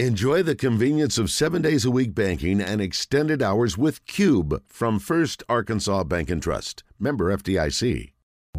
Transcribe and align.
Enjoy 0.00 0.42
the 0.42 0.56
convenience 0.56 1.18
of 1.18 1.30
seven 1.30 1.62
days 1.62 1.84
a 1.84 1.90
week 1.90 2.16
banking 2.16 2.60
and 2.60 2.80
extended 2.80 3.40
hours 3.40 3.78
with 3.78 4.04
Cube 4.06 4.60
from 4.66 4.98
First 4.98 5.44
Arkansas 5.48 6.02
Bank 6.02 6.30
and 6.30 6.42
Trust. 6.42 6.82
Member 6.98 7.32
FDIC. 7.36 8.10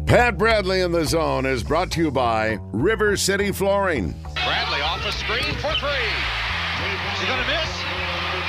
Pat 0.06 0.38
Bradley 0.38 0.80
in 0.80 0.92
the 0.92 1.04
zone 1.04 1.44
is 1.44 1.62
brought 1.62 1.90
to 1.90 2.00
you 2.00 2.10
by 2.10 2.58
River 2.72 3.18
City 3.18 3.52
Flooring. 3.52 4.12
Bradley 4.32 4.80
off 4.80 5.04
a 5.04 5.12
screen 5.12 5.52
for 5.56 5.74
three. 5.74 6.08
Is 7.12 7.20
he 7.20 7.26
going 7.26 7.42
to 7.42 7.46
miss? 7.46 7.85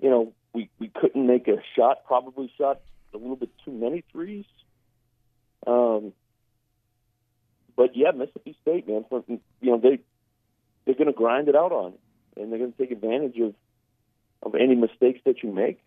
you 0.00 0.10
know 0.10 0.32
we 0.52 0.70
we 0.78 0.88
couldn't 0.88 1.26
make 1.26 1.48
a 1.48 1.56
shot, 1.76 2.04
probably 2.06 2.52
shot 2.56 2.80
a 3.12 3.18
little 3.18 3.36
bit 3.36 3.50
too 3.64 3.72
many 3.72 4.02
threes. 4.12 4.44
Um, 5.66 6.12
but 7.76 7.96
yeah, 7.96 8.10
Mississippi 8.12 8.56
State, 8.62 8.88
man, 8.88 9.04
for, 9.08 9.24
you 9.28 9.40
know 9.62 9.78
they 9.78 10.00
they're 10.84 10.94
going 10.94 11.06
to 11.06 11.12
grind 11.12 11.48
it 11.48 11.56
out 11.56 11.72
on 11.72 11.92
you, 11.92 12.42
and 12.42 12.52
they're 12.52 12.58
going 12.58 12.72
to 12.72 12.78
take 12.78 12.90
advantage 12.90 13.38
of 13.38 13.54
of 14.42 14.54
any 14.54 14.74
mistakes 14.74 15.20
that 15.24 15.42
you 15.42 15.52
make. 15.52 15.80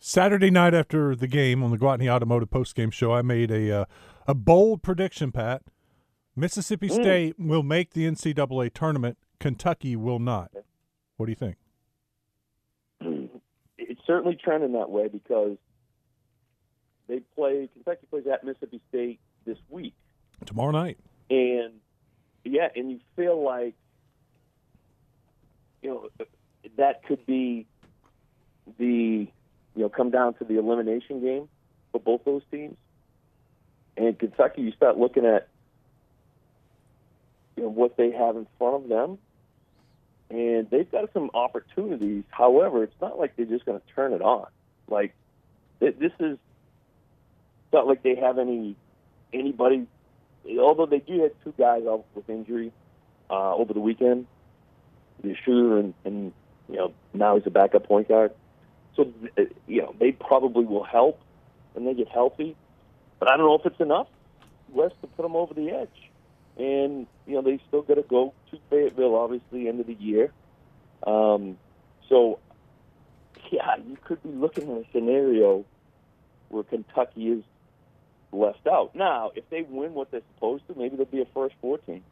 Saturday 0.00 0.50
night 0.50 0.74
after 0.74 1.14
the 1.14 1.28
game 1.28 1.62
on 1.62 1.70
the 1.70 1.78
Gwatney 1.78 2.08
Automotive 2.08 2.50
postgame 2.50 2.92
show, 2.92 3.12
I 3.12 3.22
made 3.22 3.50
a 3.50 3.80
uh, 3.80 3.84
a 4.26 4.34
bold 4.34 4.82
prediction. 4.82 5.32
Pat, 5.32 5.62
Mississippi 6.34 6.88
Mm. 6.88 6.94
State 6.94 7.34
will 7.38 7.62
make 7.62 7.90
the 7.90 8.06
NCAA 8.06 8.72
tournament. 8.72 9.18
Kentucky 9.38 9.96
will 9.96 10.18
not. 10.18 10.52
What 11.16 11.26
do 11.26 11.32
you 11.32 11.36
think? 11.36 11.56
Certainly 14.12 14.36
trending 14.44 14.72
that 14.72 14.90
way 14.90 15.08
because 15.08 15.56
they 17.08 17.20
play 17.34 17.70
Kentucky 17.72 18.06
plays 18.10 18.26
at 18.30 18.44
Mississippi 18.44 18.78
State 18.90 19.20
this 19.46 19.56
week, 19.70 19.94
Tomorrow 20.44 20.72
night. 20.72 20.98
and 21.30 21.72
yeah, 22.44 22.68
and 22.76 22.90
you 22.90 23.00
feel 23.16 23.42
like 23.42 23.74
you 25.80 25.88
know 25.88 26.26
that 26.76 27.04
could 27.04 27.24
be 27.24 27.66
the 28.78 29.26
you 29.74 29.82
know 29.82 29.88
come 29.88 30.10
down 30.10 30.34
to 30.34 30.44
the 30.44 30.58
elimination 30.58 31.22
game 31.22 31.48
for 31.90 31.98
both 31.98 32.22
those 32.26 32.42
teams. 32.50 32.76
And 33.96 34.18
Kentucky, 34.18 34.60
you 34.60 34.72
start 34.72 34.98
looking 34.98 35.24
at 35.24 35.48
you 37.56 37.62
know 37.62 37.70
what 37.70 37.96
they 37.96 38.10
have 38.10 38.36
in 38.36 38.46
front 38.58 38.84
of 38.84 38.88
them, 38.90 39.16
and 40.32 40.70
they've 40.70 40.90
got 40.90 41.12
some 41.12 41.30
opportunities. 41.34 42.24
However, 42.30 42.82
it's 42.84 43.00
not 43.02 43.18
like 43.18 43.36
they're 43.36 43.44
just 43.44 43.66
going 43.66 43.78
to 43.78 43.86
turn 43.94 44.14
it 44.14 44.22
on. 44.22 44.46
Like 44.88 45.14
this 45.78 46.12
is 46.18 46.38
not 47.72 47.86
like 47.86 48.02
they 48.02 48.14
have 48.16 48.38
any 48.38 48.74
anybody. 49.32 49.86
Although 50.58 50.86
they 50.86 51.00
do 51.00 51.22
have 51.22 51.32
two 51.44 51.52
guys 51.58 51.82
out 51.86 52.06
with 52.14 52.28
injury 52.30 52.72
uh, 53.30 53.54
over 53.54 53.74
the 53.74 53.80
weekend, 53.80 54.26
the 55.22 55.36
shooter 55.44 55.78
and, 55.78 55.94
and 56.04 56.32
you 56.68 56.76
know 56.76 56.94
now 57.12 57.36
he's 57.36 57.46
a 57.46 57.50
backup 57.50 57.86
point 57.86 58.08
guard. 58.08 58.32
So 58.96 59.12
uh, 59.38 59.42
you 59.66 59.82
know 59.82 59.94
they 60.00 60.12
probably 60.12 60.64
will 60.64 60.84
help 60.84 61.20
when 61.74 61.84
they 61.84 61.92
get 61.92 62.08
healthy, 62.08 62.56
but 63.18 63.30
I 63.30 63.36
don't 63.36 63.46
know 63.46 63.58
if 63.58 63.66
it's 63.66 63.80
enough. 63.80 64.08
West 64.70 64.94
to 65.02 65.06
put 65.08 65.22
them 65.22 65.36
over 65.36 65.52
the 65.52 65.68
edge, 65.70 66.10
and 66.56 67.06
you 67.26 67.34
know 67.34 67.42
they 67.42 67.60
still 67.68 67.82
got 67.82 67.94
to 67.94 68.02
go 68.02 68.34
to 68.50 68.58
Fayetteville, 68.70 69.14
obviously 69.14 69.68
end 69.68 69.80
of 69.80 69.86
the 69.86 69.94
year. 69.94 70.32
Um, 71.06 71.58
so 72.08 72.38
yeah, 73.50 73.76
you 73.86 73.96
could 74.02 74.22
be 74.22 74.30
looking 74.30 74.70
at 74.70 74.78
a 74.78 74.84
scenario 74.92 75.64
where 76.48 76.62
Kentucky 76.62 77.28
is 77.28 77.44
left 78.32 78.66
out. 78.66 78.94
Now, 78.94 79.32
if 79.34 79.48
they 79.50 79.62
win 79.62 79.94
what 79.94 80.10
they're 80.10 80.22
supposed 80.34 80.66
to, 80.68 80.74
maybe 80.74 80.96
they'll 80.96 81.06
be 81.06 81.20
a 81.20 81.26
first 81.34 81.54
four 81.60 81.78
team. 81.78 82.02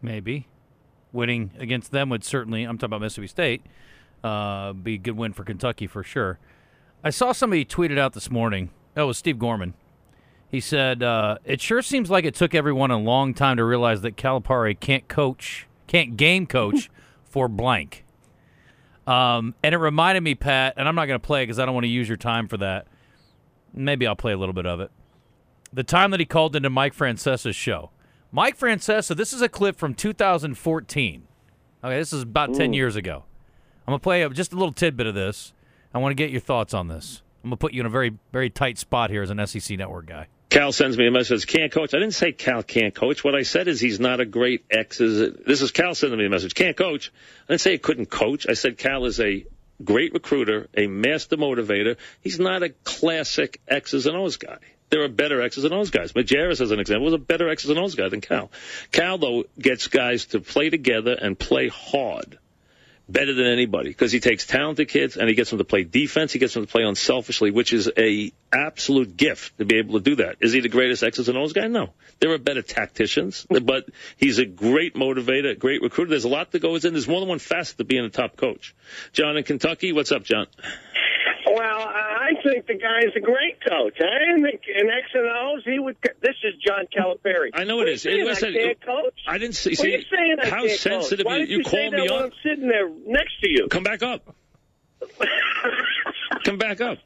Maybe. 0.00 0.48
Winning 1.12 1.52
against 1.58 1.92
them 1.92 2.08
would 2.08 2.24
certainly, 2.24 2.64
I'm 2.64 2.78
talking 2.78 2.86
about 2.86 3.02
Mississippi 3.02 3.26
State, 3.26 3.62
uh, 4.24 4.72
be 4.72 4.94
a 4.94 4.98
good 4.98 5.16
win 5.16 5.32
for 5.32 5.44
Kentucky 5.44 5.86
for 5.86 6.02
sure. 6.02 6.38
I 7.04 7.10
saw 7.10 7.32
somebody 7.32 7.64
tweeted 7.64 7.98
out 7.98 8.14
this 8.14 8.30
morning. 8.30 8.70
That 8.94 9.02
was 9.02 9.18
Steve 9.18 9.38
Gorman. 9.38 9.74
He 10.52 10.60
said, 10.60 11.02
uh, 11.02 11.38
It 11.46 11.62
sure 11.62 11.80
seems 11.80 12.10
like 12.10 12.26
it 12.26 12.34
took 12.34 12.54
everyone 12.54 12.90
a 12.90 12.98
long 12.98 13.32
time 13.32 13.56
to 13.56 13.64
realize 13.64 14.02
that 14.02 14.16
Calipari 14.16 14.78
can't 14.78 15.08
coach, 15.08 15.66
can't 15.86 16.16
game 16.18 16.46
coach 16.46 16.90
for 17.24 17.48
blank. 17.48 18.04
Um, 19.06 19.54
and 19.62 19.74
it 19.74 19.78
reminded 19.78 20.20
me, 20.22 20.34
Pat, 20.34 20.74
and 20.76 20.86
I'm 20.86 20.94
not 20.94 21.06
going 21.06 21.18
to 21.18 21.26
play 21.26 21.42
because 21.42 21.58
I 21.58 21.64
don't 21.64 21.74
want 21.74 21.84
to 21.84 21.90
use 21.90 22.06
your 22.06 22.18
time 22.18 22.48
for 22.48 22.58
that. 22.58 22.86
Maybe 23.72 24.06
I'll 24.06 24.14
play 24.14 24.32
a 24.32 24.36
little 24.36 24.52
bit 24.52 24.66
of 24.66 24.78
it. 24.78 24.90
The 25.72 25.82
time 25.82 26.10
that 26.10 26.20
he 26.20 26.26
called 26.26 26.54
into 26.54 26.68
Mike 26.68 26.94
Francesa's 26.94 27.56
show. 27.56 27.90
Mike 28.30 28.58
Francesa, 28.58 29.16
this 29.16 29.32
is 29.32 29.40
a 29.40 29.48
clip 29.48 29.78
from 29.78 29.94
2014. 29.94 31.22
Okay, 31.82 31.98
this 31.98 32.12
is 32.12 32.22
about 32.22 32.52
10 32.54 32.74
years 32.74 32.94
ago. 32.94 33.24
I'm 33.86 33.92
going 33.92 33.98
to 33.98 34.02
play 34.02 34.28
just 34.28 34.52
a 34.52 34.56
little 34.56 34.72
tidbit 34.72 35.06
of 35.06 35.14
this. 35.14 35.54
I 35.94 35.98
want 35.98 36.10
to 36.10 36.14
get 36.14 36.30
your 36.30 36.40
thoughts 36.42 36.74
on 36.74 36.88
this. 36.88 37.22
I'm 37.42 37.48
going 37.48 37.56
to 37.56 37.60
put 37.60 37.72
you 37.72 37.80
in 37.80 37.86
a 37.86 37.90
very, 37.90 38.18
very 38.32 38.50
tight 38.50 38.76
spot 38.76 39.08
here 39.08 39.22
as 39.22 39.30
an 39.30 39.44
SEC 39.46 39.78
network 39.78 40.06
guy. 40.06 40.28
Cal 40.52 40.70
sends 40.70 40.98
me 40.98 41.06
a 41.06 41.10
message. 41.10 41.46
Can't 41.46 41.72
coach. 41.72 41.94
I 41.94 41.98
didn't 41.98 42.12
say 42.12 42.30
Cal 42.30 42.62
can't 42.62 42.94
coach. 42.94 43.24
What 43.24 43.34
I 43.34 43.40
said 43.40 43.68
is 43.68 43.80
he's 43.80 43.98
not 43.98 44.20
a 44.20 44.26
great 44.26 44.66
X. 44.70 45.00
Is 45.00 45.32
this 45.46 45.62
is 45.62 45.70
Cal 45.70 45.94
sending 45.94 46.18
me 46.18 46.26
a 46.26 46.28
message? 46.28 46.54
Can't 46.54 46.76
coach. 46.76 47.10
I 47.48 47.52
didn't 47.52 47.62
say 47.62 47.72
he 47.72 47.78
couldn't 47.78 48.10
coach. 48.10 48.46
I 48.46 48.52
said 48.52 48.76
Cal 48.76 49.06
is 49.06 49.18
a 49.18 49.46
great 49.82 50.12
recruiter, 50.12 50.68
a 50.76 50.88
master 50.88 51.38
motivator. 51.38 51.96
He's 52.20 52.38
not 52.38 52.62
a 52.62 52.68
classic 52.68 53.62
X's 53.66 54.04
and 54.04 54.14
O's 54.14 54.36
guy. 54.36 54.58
There 54.90 55.02
are 55.02 55.08
better 55.08 55.40
X's 55.40 55.64
and 55.64 55.72
O's 55.72 55.88
guys. 55.88 56.12
Majerus, 56.12 56.60
as 56.60 56.70
an 56.70 56.80
example, 56.80 57.06
was 57.06 57.14
a 57.14 57.18
better 57.18 57.48
X's 57.48 57.70
and 57.70 57.78
O's 57.78 57.94
guy 57.94 58.10
than 58.10 58.20
Cal. 58.20 58.50
Cal, 58.90 59.16
though, 59.16 59.44
gets 59.58 59.86
guys 59.86 60.26
to 60.26 60.40
play 60.40 60.68
together 60.68 61.12
and 61.12 61.38
play 61.38 61.68
hard 61.68 62.38
better 63.08 63.34
than 63.34 63.46
anybody 63.46 63.90
because 63.90 64.12
he 64.12 64.20
takes 64.20 64.46
talented 64.46 64.88
kids 64.88 65.16
and 65.16 65.28
he 65.28 65.34
gets 65.34 65.50
them 65.50 65.58
to 65.58 65.64
play 65.64 65.84
defense. 65.84 66.32
He 66.32 66.38
gets 66.38 66.54
them 66.54 66.64
to 66.64 66.70
play 66.70 66.82
unselfishly, 66.82 67.50
which 67.50 67.72
is 67.72 67.90
a 67.96 68.32
absolute 68.52 69.16
gift 69.16 69.56
to 69.58 69.64
be 69.64 69.78
able 69.78 69.94
to 69.94 70.00
do 70.00 70.16
that. 70.16 70.36
Is 70.40 70.52
he 70.52 70.60
the 70.60 70.68
greatest 70.68 71.02
X's 71.02 71.28
and 71.28 71.36
O's 71.36 71.52
guy? 71.52 71.66
No. 71.66 71.90
There 72.20 72.30
are 72.32 72.38
better 72.38 72.62
tacticians, 72.62 73.46
but 73.48 73.86
he's 74.16 74.38
a 74.38 74.44
great 74.44 74.94
motivator, 74.94 75.58
great 75.58 75.82
recruiter. 75.82 76.10
There's 76.10 76.24
a 76.24 76.28
lot 76.28 76.52
that 76.52 76.60
goes 76.60 76.84
in. 76.84 76.92
There's 76.92 77.08
more 77.08 77.20
than 77.20 77.28
one 77.28 77.38
facet 77.38 77.78
to 77.78 77.84
being 77.84 78.04
a 78.04 78.10
top 78.10 78.36
coach. 78.36 78.74
John 79.12 79.36
in 79.36 79.44
Kentucky, 79.44 79.92
what's 79.92 80.12
up, 80.12 80.24
John? 80.24 80.46
Well, 81.54 81.78
I 81.80 82.30
think 82.42 82.66
the 82.66 82.74
guy 82.78 83.00
is 83.00 83.12
a 83.16 83.20
great 83.20 83.60
coach. 83.68 83.94
I 84.00 84.18
didn't 84.26 84.42
think 84.44 84.62
in 84.74 84.88
X 84.88 85.06
and 85.14 85.26
O's 85.28 85.62
he 85.64 85.78
would. 85.78 85.96
This 86.20 86.36
is 86.44 86.54
John 86.66 86.86
Calipari. 86.96 87.50
I 87.52 87.64
know 87.64 87.76
What 87.76 87.88
it 87.88 87.94
is. 87.94 88.02
saying, 88.02 88.24
Listen, 88.24 88.50
I 88.50 88.52
can't 88.52 88.80
coach. 88.86 89.18
I 89.26 89.38
didn't 89.38 89.56
see. 89.56 89.70
Are 89.70 89.86
you 89.86 90.00
see 90.02 90.06
saying 90.10 90.36
I 90.42 90.48
how 90.48 90.66
sensitive 90.68 91.26
coach? 91.26 91.40
You, 91.40 91.44
you 91.46 91.58
you 91.58 91.64
say 91.64 91.70
called 91.70 91.92
that 91.92 92.00
me 92.00 92.10
while. 92.10 92.24
I'm 92.24 92.32
sitting 92.42 92.68
there 92.68 92.88
next 93.06 93.40
to 93.42 93.50
you. 93.50 93.68
Come 93.68 93.82
back 93.82 94.02
up. 94.02 94.34
Come 96.44 96.58
back 96.58 96.80
up. 96.80 96.98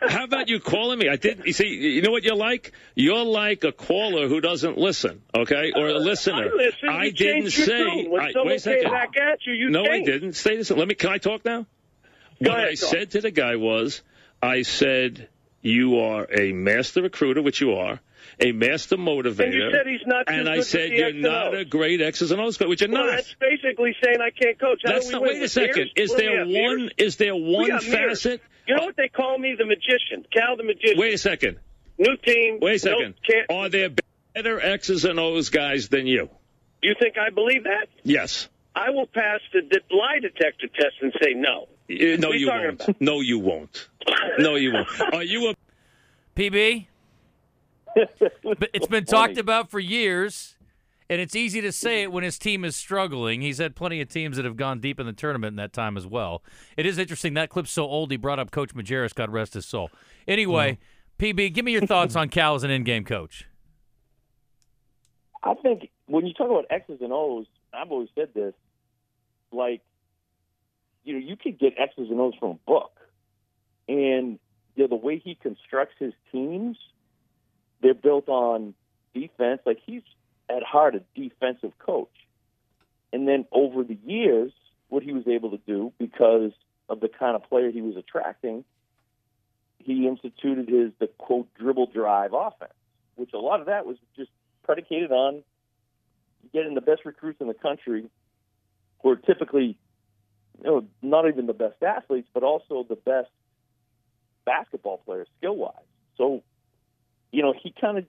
How 0.00 0.24
about 0.24 0.48
you 0.48 0.60
calling 0.60 0.98
me? 0.98 1.08
I 1.08 1.16
didn't. 1.16 1.46
You 1.46 1.52
see, 1.52 1.66
you 1.66 2.02
know 2.02 2.10
what 2.12 2.22
you're 2.22 2.36
like? 2.36 2.72
You're 2.94 3.24
like 3.24 3.64
a 3.64 3.72
caller 3.72 4.28
who 4.28 4.40
doesn't 4.40 4.78
listen, 4.78 5.22
okay, 5.34 5.72
or 5.74 5.88
a 5.88 5.98
listener. 5.98 6.44
I 6.44 6.54
listen. 6.54 6.88
I 6.88 7.10
didn't 7.10 7.50
say. 7.50 7.82
I, 7.82 8.32
wait 8.36 8.56
a 8.56 8.58
second. 8.60 8.90
back 8.92 9.16
at 9.16 9.40
you, 9.44 9.54
you 9.54 9.70
no, 9.70 9.84
changed. 9.84 10.08
I 10.08 10.12
didn't. 10.12 10.32
Stay 10.34 10.56
this. 10.56 10.70
Let 10.70 10.86
me. 10.86 10.94
Can 10.94 11.10
I 11.10 11.18
talk 11.18 11.44
now? 11.44 11.66
Go 12.42 12.50
what 12.50 12.58
ahead, 12.58 12.70
I 12.70 12.74
said 12.74 13.10
to 13.12 13.20
the 13.20 13.30
guy 13.30 13.56
was, 13.56 14.02
I 14.42 14.62
said, 14.62 15.28
you 15.62 15.98
are 16.00 16.26
a 16.32 16.52
master 16.52 17.02
recruiter, 17.02 17.42
which 17.42 17.60
you 17.60 17.74
are, 17.74 18.00
a 18.40 18.52
master 18.52 18.96
motivator. 18.96 19.44
And 19.46 19.54
you 19.54 19.70
said 19.72 19.86
he's 19.86 20.06
not 20.06 20.24
And 20.28 20.48
I 20.48 20.60
said 20.60 20.90
you're 20.92 21.12
not 21.12 21.56
a 21.56 21.64
great 21.64 22.00
X's 22.00 22.30
and 22.30 22.40
O's 22.40 22.56
coach, 22.56 22.68
which 22.68 22.80
you're 22.80 22.90
Well, 22.90 23.06
not. 23.06 23.16
that's 23.16 23.34
basically 23.40 23.96
saying 24.04 24.18
I 24.20 24.30
can't 24.30 24.58
coach. 24.58 24.82
How 24.84 24.92
That's 24.92 25.08
not. 25.10 25.22
Wait 25.22 25.42
a 25.42 25.48
second. 25.48 25.90
Is 25.96 26.10
What 26.10 26.18
do 26.18 26.24
we 26.30 26.52
there 26.54 26.68
one? 26.68 26.90
Is 26.96 27.16
there 27.16 27.34
one 27.34 27.68
mirrors. 27.68 27.86
facet? 28.22 28.40
You 28.68 28.76
know 28.76 28.84
what 28.84 28.96
they 28.96 29.08
call 29.08 29.38
me? 29.38 29.54
The 29.58 29.64
magician. 29.64 30.24
Cal 30.32 30.56
the 30.56 30.62
magician. 30.62 30.98
Wait 30.98 31.14
a 31.14 31.18
second. 31.18 31.58
New 31.98 32.16
team. 32.18 32.58
Wait 32.60 32.76
a 32.76 32.78
second. 32.78 33.14
No. 33.50 33.56
Are 33.56 33.68
there 33.70 33.90
better 34.34 34.60
X's 34.60 35.04
and 35.04 35.18
O's 35.18 35.48
guys 35.48 35.88
than 35.88 36.06
you? 36.06 36.28
You 36.82 36.94
think 37.00 37.16
I 37.18 37.30
believe 37.30 37.64
that? 37.64 37.88
Yes. 38.04 38.48
I 38.76 38.90
will 38.90 39.06
pass 39.06 39.40
the 39.52 39.62
lie 39.90 40.20
detector 40.20 40.68
test 40.68 40.94
and 41.00 41.12
say 41.20 41.32
no. 41.34 41.66
Uh, 41.90 42.16
No, 42.18 42.32
you 42.32 42.40
you 42.40 42.48
won't. 42.48 42.82
about? 42.82 43.00
No, 43.00 43.20
you 43.20 43.38
won't. 43.38 43.88
No, 44.38 44.54
you 44.56 44.72
won't. 44.72 44.88
Are 45.14 45.22
you 45.24 45.48
a 45.50 45.54
PB, 46.36 46.86
but 48.44 48.70
it's 48.72 48.86
been 48.86 49.04
talked 49.06 49.38
about 49.38 49.70
for 49.70 49.80
years, 49.80 50.56
and 51.10 51.20
it's 51.20 51.34
easy 51.34 51.60
to 51.62 51.72
say 51.72 52.02
it 52.02 52.12
when 52.12 52.22
his 52.22 52.38
team 52.38 52.64
is 52.64 52.76
struggling. 52.76 53.40
He's 53.40 53.58
had 53.58 53.74
plenty 53.74 54.00
of 54.00 54.08
teams 54.08 54.36
that 54.36 54.44
have 54.44 54.56
gone 54.56 54.80
deep 54.80 55.00
in 55.00 55.06
the 55.06 55.12
tournament 55.12 55.52
in 55.52 55.56
that 55.56 55.72
time 55.72 55.96
as 55.96 56.06
well. 56.06 56.42
It 56.76 56.86
is 56.86 56.98
interesting 56.98 57.34
that 57.34 57.48
clip's 57.50 57.70
so 57.72 57.84
old. 57.84 58.10
He 58.10 58.16
brought 58.16 58.38
up 58.38 58.50
Coach 58.50 58.74
Majerus, 58.74 59.14
God 59.14 59.30
rest 59.30 59.54
his 59.54 59.66
soul. 59.66 59.90
Anyway, 60.28 60.78
PB, 61.18 61.52
give 61.54 61.64
me 61.64 61.72
your 61.72 61.86
thoughts 61.86 62.14
on 62.14 62.28
Cal 62.28 62.54
as 62.54 62.62
an 62.62 62.70
in-game 62.70 63.04
coach. 63.04 63.46
I 65.42 65.54
think 65.54 65.90
when 66.06 66.26
you 66.26 66.34
talk 66.34 66.50
about 66.50 66.66
X's 66.70 67.00
and 67.00 67.12
O's, 67.12 67.46
I've 67.72 67.90
always 67.90 68.08
said 68.14 68.28
this, 68.34 68.54
like, 69.52 69.80
you 71.08 71.14
know, 71.14 71.20
you 71.20 71.36
could 71.36 71.58
get 71.58 71.72
X's 71.78 72.10
and 72.10 72.20
O's 72.20 72.34
from 72.38 72.50
a 72.50 72.58
book. 72.66 72.92
And 73.88 74.38
you 74.76 74.84
know, 74.84 74.88
the 74.88 74.94
way 74.94 75.18
he 75.18 75.34
constructs 75.34 75.94
his 75.98 76.12
teams, 76.30 76.76
they're 77.80 77.94
built 77.94 78.28
on 78.28 78.74
defense. 79.14 79.62
Like 79.64 79.78
he's 79.86 80.02
at 80.50 80.62
heart 80.62 80.94
a 80.94 81.02
defensive 81.18 81.72
coach. 81.78 82.12
And 83.10 83.26
then 83.26 83.46
over 83.52 83.84
the 83.84 83.96
years, 84.04 84.52
what 84.90 85.02
he 85.02 85.12
was 85.14 85.26
able 85.26 85.50
to 85.52 85.60
do 85.66 85.94
because 85.98 86.52
of 86.90 87.00
the 87.00 87.08
kind 87.08 87.34
of 87.34 87.42
player 87.48 87.70
he 87.70 87.80
was 87.80 87.96
attracting, 87.96 88.62
he 89.78 90.06
instituted 90.06 90.68
his 90.68 90.92
the 90.98 91.06
quote 91.16 91.48
dribble 91.54 91.86
drive 91.86 92.34
offense, 92.34 92.74
which 93.16 93.30
a 93.32 93.38
lot 93.38 93.60
of 93.60 93.66
that 93.66 93.86
was 93.86 93.96
just 94.14 94.30
predicated 94.62 95.10
on 95.10 95.42
getting 96.52 96.74
the 96.74 96.82
best 96.82 97.06
recruits 97.06 97.40
in 97.40 97.46
the 97.46 97.54
country 97.54 98.10
who 99.02 99.08
are 99.08 99.16
typically 99.16 99.78
you 100.62 100.64
know, 100.64 100.84
not 101.02 101.28
even 101.28 101.46
the 101.46 101.52
best 101.52 101.82
athletes, 101.82 102.28
but 102.34 102.42
also 102.42 102.84
the 102.88 102.96
best 102.96 103.28
basketball 104.44 104.98
players 104.98 105.28
skill 105.38 105.56
wise. 105.56 105.74
So, 106.16 106.42
you 107.30 107.42
know, 107.42 107.54
he 107.60 107.72
kind 107.80 107.98
of 107.98 108.04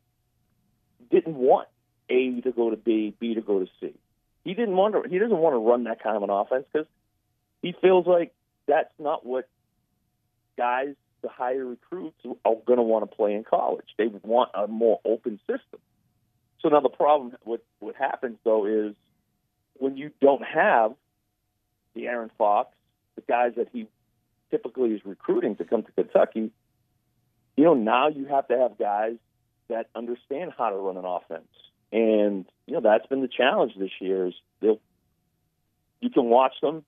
didn't 1.12 1.36
want 1.36 1.68
A 2.10 2.42
to 2.42 2.52
go 2.52 2.70
to 2.70 2.78
B, 2.78 3.14
B 3.20 3.36
to 3.36 3.42
go 3.42 3.60
to 3.60 3.68
C. 3.80 3.94
He 4.44 4.54
didn't 4.54 4.76
want 4.76 4.96
to. 4.96 5.10
He 5.10 5.20
doesn't 5.20 5.38
want 5.38 5.54
to 5.54 5.60
run 5.60 5.84
that 5.84 6.02
kind 6.02 6.16
of 6.16 6.24
an 6.24 6.30
offense 6.30 6.66
because 6.72 6.88
he 7.62 7.76
feels 7.82 8.08
like 8.08 8.34
that's 8.68 8.94
not 8.98 9.26
what 9.26 9.48
guys, 10.58 10.96
the 11.22 11.30
higher 11.30 11.66
recruits, 11.66 12.18
are 12.46 12.56
going 12.66 12.78
to 12.78 12.84
want 12.84 13.10
to 13.10 13.16
play 13.16 13.34
in 13.34 13.44
college. 13.44 13.86
They 13.98 14.08
want 14.08 14.52
a 14.54 14.68
more 14.68 15.00
open 15.06 15.40
system. 15.40 15.80
So 16.62 16.70
now 16.70 16.80
the 16.80 16.90
problem, 16.90 17.36
what 17.44 17.64
what 17.80 17.96
happens 17.96 18.38
though, 18.44 18.66
is 18.66 18.96
when 19.76 19.98
you 19.98 20.12
don't 20.22 20.44
have 20.44 20.94
the 21.94 22.08
Aaron 22.08 22.32
Fox, 22.38 22.76
the 23.16 23.22
guys 23.22 23.54
that 23.58 23.68
he 23.72 23.88
typically 24.52 24.92
is 24.92 25.02
recruiting 25.06 25.56
to 25.58 25.66
come 25.66 25.84
to 25.84 25.92
Kentucky, 25.92 26.52
you 27.56 27.64
know, 27.64 27.74
now 27.74 28.08
you 28.08 28.26
have 28.26 28.48
to 28.48 28.58
have 28.58 28.78
guys 28.78 29.16
that 29.68 29.88
understand 29.96 30.54
how 30.58 30.70
to 30.70 30.76
run 30.76 30.98
an 30.98 31.06
offense. 31.06 31.48
And, 31.92 32.46
you 32.66 32.74
know, 32.74 32.82
that's 32.82 33.06
been 33.08 33.22
the 33.22 33.28
challenge 33.28 33.74
this 33.78 33.92
year 34.00 34.28
is 34.28 34.34
they'll 34.62 34.80
you 36.02 36.10
can 36.10 36.26
watch 36.26 36.54
them. 36.62 36.84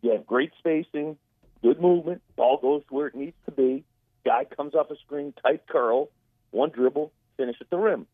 You 0.00 0.12
have 0.12 0.26
great 0.26 0.52
spacing, 0.58 1.16
good 1.62 1.80
movement, 1.80 2.22
ball 2.34 2.58
goes 2.60 2.82
where 2.88 3.06
it 3.06 3.14
needs 3.14 3.36
to 3.44 3.52
be. 3.52 3.84
Guy 4.24 4.44
comes 4.44 4.74
off 4.74 4.90
a 4.90 4.96
screen, 4.96 5.32
tight 5.42 5.66
curl, 5.68 6.10
one 6.50 6.70
dribble, 6.70 7.12
finish 7.36 7.56
at 7.60 7.70
the 7.70 7.76
rim. 7.76 8.06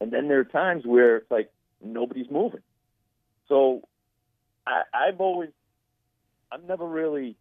And 0.00 0.10
then 0.10 0.28
there 0.28 0.40
are 0.40 0.44
times 0.44 0.84
where 0.84 1.18
it's 1.18 1.30
like 1.30 1.52
nobody's 1.82 2.30
moving. 2.30 2.62
So 3.48 3.82
I, 4.66 4.82
I've 4.92 5.20
always, 5.20 5.50
I've 6.50 6.64
never 6.64 6.86
really, 6.86 7.36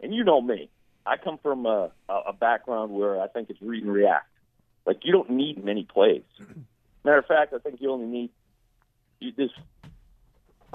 and 0.00 0.14
you 0.14 0.24
know 0.24 0.40
me, 0.40 0.68
I 1.06 1.16
come 1.16 1.38
from 1.38 1.66
a, 1.66 1.90
a 2.08 2.32
background 2.32 2.92
where 2.92 3.20
I 3.20 3.28
think 3.28 3.50
it's 3.50 3.60
read 3.60 3.82
and 3.82 3.92
react. 3.92 4.28
Like 4.86 5.00
you 5.02 5.12
don't 5.12 5.30
need 5.30 5.62
many 5.62 5.84
plays. 5.84 6.22
Matter 7.04 7.18
of 7.18 7.26
fact, 7.26 7.52
I 7.52 7.58
think 7.58 7.80
you 7.80 7.90
only 7.90 8.06
need 8.06 8.30
you, 9.20 9.32
this 9.36 9.50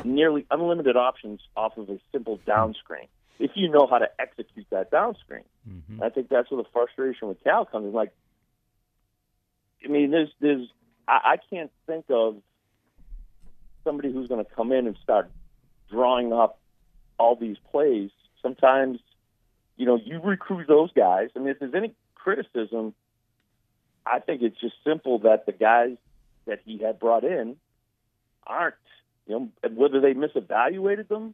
nearly 0.05 0.45
unlimited 0.51 0.95
options 0.95 1.41
off 1.55 1.77
of 1.77 1.89
a 1.89 1.99
simple 2.11 2.37
down 2.45 2.73
screen 2.75 3.07
if 3.39 3.51
you 3.55 3.69
know 3.69 3.87
how 3.87 3.97
to 3.97 4.09
execute 4.19 4.67
that 4.69 4.91
down 4.91 5.15
screen. 5.23 5.45
Mm-hmm. 5.67 6.03
I 6.03 6.09
think 6.09 6.29
that's 6.29 6.51
where 6.51 6.61
the 6.61 6.69
frustration 6.71 7.29
with 7.29 7.41
Cal 7.43 7.65
comes. 7.65 7.87
in. 7.87 7.93
Like, 7.93 8.11
I 9.83 9.87
mean, 9.87 10.11
there's, 10.11 10.29
there's, 10.41 10.67
I, 11.07 11.19
I 11.23 11.37
can't 11.49 11.71
think 11.87 12.05
of 12.09 12.35
somebody 13.85 14.11
who's 14.11 14.27
going 14.27 14.43
to 14.43 14.51
come 14.51 14.73
in 14.73 14.87
and 14.87 14.97
start 15.01 15.31
drawing 15.89 16.33
up 16.33 16.59
all 17.17 17.35
these 17.35 17.57
plays. 17.71 18.11
Sometimes, 18.41 18.99
you 19.77 19.85
know, 19.85 19.99
you 20.03 20.19
recruit 20.19 20.67
those 20.67 20.91
guys. 20.93 21.29
I 21.35 21.39
mean, 21.39 21.49
if 21.49 21.59
there's 21.59 21.73
any 21.75 21.93
criticism, 22.15 22.93
I 24.05 24.19
think 24.19 24.41
it's 24.41 24.59
just 24.59 24.75
simple 24.83 25.19
that 25.19 25.45
the 25.45 25.51
guys 25.51 25.97
that 26.45 26.59
he 26.65 26.77
had 26.79 26.99
brought 26.99 27.23
in 27.23 27.57
aren't, 28.47 28.75
you 29.27 29.35
know, 29.63 29.69
whether 29.75 29.99
they 30.01 30.13
misevaluated 30.13 31.07
them, 31.07 31.33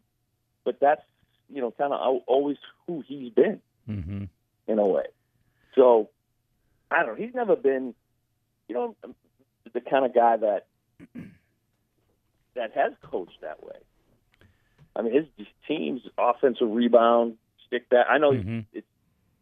but 0.63 0.79
that's, 0.79 1.01
you 1.49 1.61
know, 1.61 1.71
kind 1.71 1.93
of 1.93 2.21
always 2.27 2.57
who 2.87 3.03
he's 3.07 3.31
been 3.31 3.61
Mm-hmm. 3.89 4.23
in 4.67 4.79
a 4.79 4.85
way. 4.85 5.05
So 5.75 6.09
I 6.89 7.03
don't 7.03 7.09
know. 7.19 7.23
He's 7.23 7.35
never 7.35 7.55
been, 7.55 7.93
you 8.67 8.73
know, 8.73 8.95
the 9.73 9.79
kind 9.79 10.05
of 10.05 10.15
guy 10.15 10.37
that 10.37 10.65
that 12.55 12.71
has 12.73 12.93
coached 13.03 13.41
that 13.41 13.63
way. 13.63 13.75
I 14.95 15.01
mean, 15.01 15.13
his 15.37 15.47
team's 15.67 16.01
offensive 16.17 16.69
rebound, 16.69 17.37
stick 17.67 17.89
that. 17.89 18.09
I 18.09 18.17
know 18.17 18.31
Mhm. 18.31 18.65
it's 18.73 18.87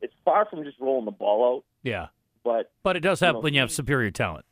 it's 0.01 0.13
far 0.25 0.45
from 0.45 0.63
just 0.65 0.79
rolling 0.79 1.05
the 1.05 1.11
ball 1.11 1.57
out, 1.57 1.63
Yeah, 1.83 2.07
but 2.43 2.71
but 2.83 2.95
it 2.97 2.99
does 3.01 3.21
You 3.21 3.25
help 3.27 3.35
know, 3.35 3.41
when 3.41 3.53
you 3.53 3.59
have 3.61 3.71
superior 3.71 4.11
talent. 4.11 4.45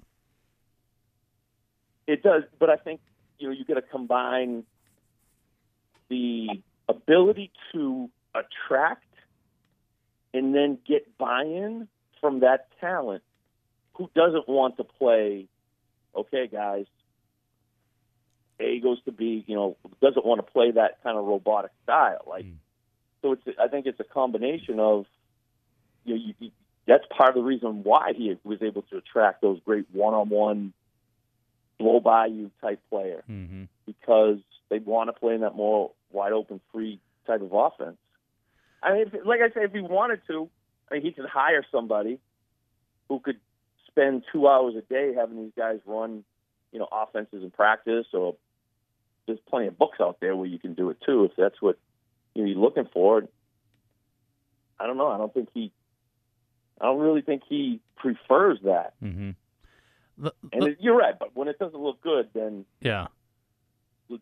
It 2.08 2.24
does, 2.24 2.43
but 2.60 2.70
I 2.70 2.77
think 2.77 3.01
you 3.39 3.48
know 3.48 3.53
you 3.53 3.65
got 3.65 3.75
to 3.75 3.81
combine 3.81 4.65
the 6.10 6.62
ability 6.88 7.51
to 7.72 8.10
attract 8.36 9.05
and 10.34 10.53
then 10.55 10.77
get 10.86 11.17
buy-in 11.17 11.88
from 12.20 12.39
that 12.41 12.67
talent 12.79 13.24
who 13.93 14.10
doesn't 14.15 14.48
want 14.48 14.77
to 14.77 14.84
play. 14.84 15.48
Okay, 16.15 16.48
guys, 16.48 16.86
A 18.62 18.80
goes 18.80 19.01
to 19.03 19.12
B. 19.12 19.44
You 19.48 19.56
know, 19.56 19.77
doesn't 20.01 20.25
want 20.25 20.46
to 20.46 20.51
play 20.51 20.72
that 20.72 21.01
kind 21.03 21.18
of 21.18 21.25
robotic 21.25 21.72
style. 21.84 22.24
Like, 22.27 22.46
Mm. 22.46 22.56
so 23.22 23.32
it's. 23.34 23.44
I 23.60 23.68
think 23.68 23.86
it's 23.86 24.00
a 24.00 24.03
combination 24.06 24.80
of 24.80 25.06
you 26.06 26.15
know 26.15 26.22
you, 26.25 26.34
you, 26.39 26.51
that's 26.88 27.03
part 27.15 27.30
of 27.30 27.36
the 27.36 27.41
reason 27.44 27.84
why 27.84 28.13
he 28.15 28.36
was 28.44 28.62
able 28.62 28.82
to 28.84 28.98
attract 28.98 29.41
those 29.41 29.60
great 29.65 29.86
one-on-one 29.91 30.74
blow 31.77 32.00
by 32.00 32.25
you 32.27 32.51
type 32.62 32.80
player 32.89 33.24
Mm-hmm. 33.30 33.63
because 33.86 34.39
they 34.70 34.80
want 34.80 35.10
to 35.10 35.13
play 35.13 35.36
in 35.36 35.41
that 35.41 35.56
more 35.56 35.91
wide 36.12 36.32
open, 36.34 36.60
free 36.74 37.00
type 37.27 37.41
of 37.41 37.53
offense. 37.53 37.98
I 38.84 38.94
mean, 38.94 39.01
if, 39.08 39.25
like 39.25 39.41
I 39.41 39.50
said, 39.53 39.63
if 39.63 39.74
he 39.74 39.82
wanted 39.82 40.22
to, 40.27 40.50
I 40.89 40.96
mean, 40.96 41.03
he 41.03 41.12
could 41.12 41.25
hire 41.25 41.63
somebody 41.72 42.20
who 43.10 43.20
could 43.20 43.38
spend 43.88 44.24
two 44.32 44.48
hours 44.48 44.75
a 44.75 44.82
day 44.82 45.13
having 45.13 45.38
these 45.44 45.51
guys 45.58 45.80
run, 45.86 46.24
you 46.72 46.80
know, 46.80 46.88
offenses 46.91 47.44
in 47.44 47.51
practice. 47.51 48.08
Or 48.13 48.36
there's 49.28 49.40
plenty 49.50 49.68
of 49.68 49.78
books 49.78 50.00
out 50.01 50.18
there 50.22 50.36
where 50.36 50.48
you 50.48 50.60
can 50.60 50.74
do 50.74 50.90
it 50.90 50.98
too, 51.06 51.25
if 51.25 51.32
that's 51.38 51.62
what 51.62 51.78
you 52.34 52.44
know, 52.44 52.50
you're 52.50 52.58
looking 52.60 52.88
for. 52.92 53.24
I 54.80 54.88
don't 54.88 54.98
know. 54.98 55.08
I 55.08 55.18
don't 55.18 55.34
think 55.34 55.50
he. 55.54 55.72
I 56.80 56.86
don't 56.86 57.00
really 57.00 57.22
think 57.22 57.44
he 57.48 57.80
prefers 57.96 58.60
that. 58.63 58.94
Mm-hmm. 59.04 59.32
And 60.54 60.63
it, 60.63 60.78
you're 60.80 60.98
right, 60.98 61.18
but 61.18 61.36
when 61.36 61.48
it 61.48 61.60
doesn't 61.60 61.80
look 61.80 62.01
good, 62.01 62.30
then 62.34 62.66
yeah, 62.80 63.08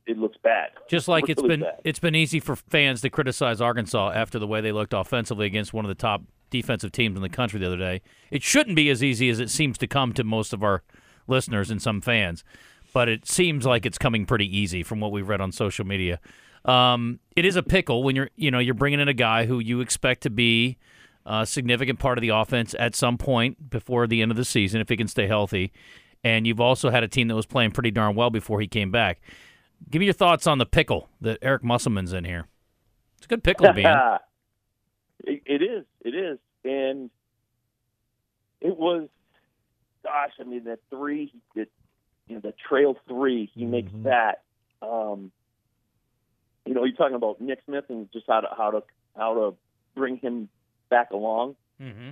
it 0.06 0.18
looks 0.18 0.38
bad. 0.44 0.70
Just 0.90 1.08
like 1.08 1.30
it's 1.30 1.42
Really 1.42 1.58
been 1.58 1.62
bad. 1.62 1.82
it's 1.84 2.00
been 2.00 2.16
easy 2.16 2.40
for 2.40 2.56
fans 2.56 3.02
to 3.02 3.10
criticize 3.10 3.62
Arkansas 3.62 4.12
after 4.12 4.40
the 4.40 4.48
way 4.48 4.62
they 4.62 4.72
looked 4.72 4.94
offensively 4.94 5.46
against 5.46 5.74
one 5.74 5.86
of 5.86 5.90
the 5.90 5.96
top 5.96 6.22
defensive 6.50 6.92
teams 6.92 7.16
in 7.16 7.22
the 7.22 7.30
country 7.30 7.60
the 7.60 7.68
other 7.68 7.78
day. 7.78 8.02
It 8.32 8.44
shouldn't 8.44 8.76
be 8.76 8.90
as 8.90 9.04
easy 9.04 9.30
as 9.30 9.40
it 9.40 9.50
seems 9.50 9.78
to 9.80 9.88
come 9.88 10.14
to 10.14 10.24
most 10.24 10.54
of 10.54 10.64
our 10.64 10.84
listeners 11.28 11.70
and 11.70 11.82
some 11.82 12.02
fans, 12.02 12.44
but 12.94 13.10
it 13.10 13.28
seems 13.28 13.66
like 13.66 13.86
it's 13.86 13.98
coming 13.98 14.26
pretty 14.26 14.58
easy 14.58 14.84
from 14.84 15.00
what 15.00 15.12
we've 15.12 15.28
read 15.28 15.42
on 15.42 15.52
social 15.52 15.86
media. 15.86 16.20
Um, 16.66 17.20
it 17.36 17.46
is 17.46 17.56
a 17.56 17.64
pickle 17.64 18.04
when 18.04 18.16
you're 18.16 18.30
you 18.36 18.52
know 18.52 18.60
you're 18.60 18.74
bringing 18.74 19.00
in 19.00 19.08
a 19.08 19.14
guy 19.14 19.46
who 19.46 19.60
you 19.60 19.82
expect 19.82 20.22
to 20.24 20.30
be 20.30 20.78
a 21.26 21.46
significant 21.46 22.00
part 22.00 22.18
of 22.18 22.22
the 22.22 22.30
offense 22.30 22.76
at 22.78 22.96
some 22.96 23.18
point 23.18 23.70
before 23.70 24.08
the 24.08 24.22
end 24.22 24.32
of 24.32 24.38
the 24.38 24.46
season 24.46 24.82
if 24.82 24.90
he 24.90 24.98
can 24.98 25.08
stay 25.08 25.28
healthy, 25.28 25.72
and 26.24 26.46
you've 26.46 26.60
also 26.60 26.90
had 26.90 27.04
a 27.04 27.08
team 27.08 27.28
that 27.28 27.36
was 27.36 27.46
playing 27.46 27.72
pretty 27.72 27.92
darn 27.92 28.16
well 28.16 28.30
before 28.30 28.60
he 28.60 28.68
came 28.68 28.92
back. 28.92 29.22
Give 29.90 30.00
me 30.00 30.06
your 30.06 30.14
thoughts 30.14 30.48
on 30.48 30.58
the 30.58 30.66
pickle 30.66 31.10
that 31.22 31.40
Eric 31.42 31.64
Musselman's 31.64 32.14
in 32.14 32.26
here. 32.26 32.48
It's 33.18 33.26
a 33.26 33.30
good 33.30 33.44
pickle 33.44 33.68
to 33.68 33.74
be 33.74 33.84
in. 33.84 33.98
it, 35.26 35.42
it 35.46 35.62
is. 35.62 35.86
It 36.04 36.16
is. 36.16 36.40
And 36.66 37.10
it 38.62 38.78
was, 38.78 39.08
gosh, 40.04 40.32
I 40.40 40.44
mean, 40.44 40.66
that 40.66 40.80
three, 40.90 41.34
that, 41.56 41.70
you 42.30 42.36
know, 42.36 42.42
the 42.42 42.54
trail 42.68 42.96
three, 43.08 43.52
he 43.54 43.66
makes 43.66 43.92
that. 44.04 44.44
Um, 44.82 45.32
you 46.66 46.74
know, 46.74 46.86
you're 46.86 46.96
talking 46.96 47.16
about 47.16 47.42
Nick 47.42 47.60
Smith 47.66 47.86
and 47.90 48.10
just 48.14 48.26
how 48.28 48.42
to, 48.42 48.48
how 48.56 48.72
to, 48.72 48.84
how 49.18 49.34
to 49.34 49.56
bring 49.96 50.18
him 50.18 50.48
back 50.90 51.12
along. 51.12 51.56
Mm-hmm. 51.82 52.12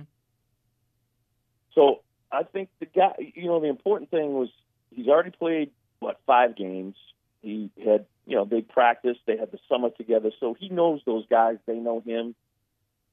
So 1.74 2.02
I 2.32 2.42
think 2.42 2.68
the 2.80 2.86
guy, 2.86 3.12
you 3.34 3.46
know, 3.46 3.60
the 3.60 3.68
important 3.68 4.10
thing 4.10 4.34
was 4.34 4.48
he's 4.90 5.06
already 5.06 5.30
played 5.30 5.70
what 6.00 6.20
five 6.26 6.56
games. 6.56 6.96
He 7.40 7.70
had, 7.84 8.06
you 8.26 8.34
know, 8.34 8.44
they 8.44 8.62
practiced. 8.62 9.20
They 9.26 9.36
had 9.36 9.52
the 9.52 9.58
summer 9.68 9.90
together, 9.90 10.32
so 10.40 10.54
he 10.58 10.68
knows 10.68 11.00
those 11.06 11.24
guys. 11.30 11.58
They 11.66 11.76
know 11.76 12.00
him. 12.04 12.34